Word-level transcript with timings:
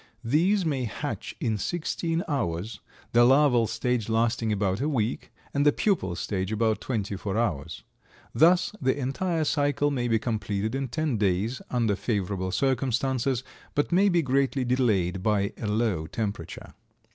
These 0.23 0.65
may 0.65 0.85
hatch 0.85 1.35
in 1.39 1.59
16 1.59 2.23
hours, 2.27 2.79
the 3.11 3.23
larval 3.23 3.67
stage 3.67 4.09
lasting 4.09 4.51
about 4.51 4.81
a 4.81 4.89
week, 4.89 5.31
and 5.53 5.63
the 5.63 5.71
pupal 5.71 6.17
stage 6.17 6.51
about 6.51 6.81
24 6.81 7.37
hours. 7.37 7.83
Thus 8.33 8.71
the 8.81 8.97
entire 8.97 9.43
cycle 9.43 9.91
may 9.91 10.07
be 10.07 10.17
completed 10.17 10.73
in 10.73 10.87
10 10.87 11.17
days, 11.17 11.61
under 11.69 11.95
favorable 11.95 12.51
circumstances, 12.51 13.43
but 13.75 13.91
may 13.91 14.09
be 14.09 14.23
greatly 14.23 14.65
delayed 14.65 15.21
by 15.21 15.53
a 15.61 15.67
low 15.67 16.07
temperature. 16.07 16.73